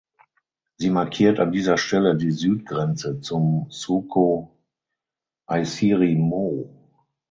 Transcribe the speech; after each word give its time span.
Sie 0.77 0.89
markiert 0.89 1.39
an 1.39 1.51
dieser 1.51 1.77
Stelle 1.77 2.17
die 2.17 2.31
Südgrenze 2.31 3.19
zum 3.19 3.67
Suco 3.69 4.57
Aissirimou. 5.45 6.71